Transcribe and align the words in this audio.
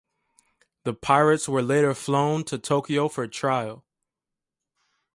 The 0.83 0.95
pirates 0.95 1.47
were 1.47 1.61
later 1.61 1.93
flown 1.93 2.43
to 2.45 2.57
Tokyo 2.57 3.07
for 3.07 3.27
trial. 3.27 3.85